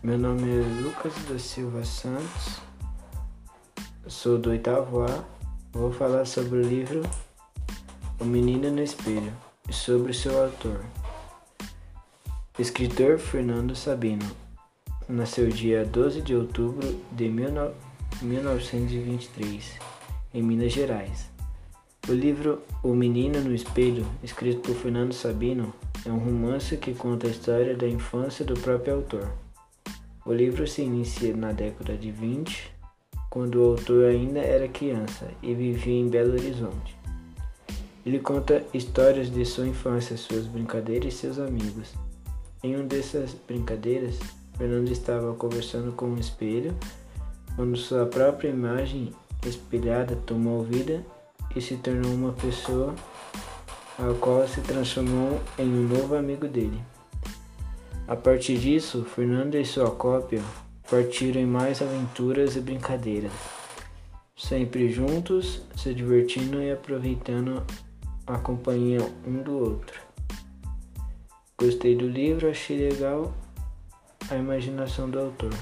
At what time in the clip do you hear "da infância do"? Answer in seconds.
27.76-28.54